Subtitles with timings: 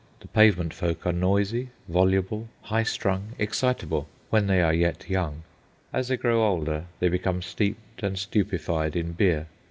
[0.21, 5.43] The pavement folk are noisy, voluble, high strung, excitable—when they are yet young.
[5.93, 9.45] As they grow older they become steeped and stupefied in beer.